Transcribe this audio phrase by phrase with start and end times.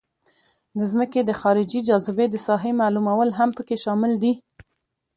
[0.77, 4.33] د ځمکې د خارجي جاذبې د ساحې معلومول هم پکې شامل دي